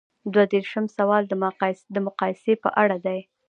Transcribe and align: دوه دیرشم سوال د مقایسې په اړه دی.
دوه 0.33 0.43
دیرشم 0.51 0.85
سوال 0.97 1.23
د 1.95 1.99
مقایسې 2.07 2.53
په 2.63 2.69
اړه 2.81 2.97
دی. 3.05 3.19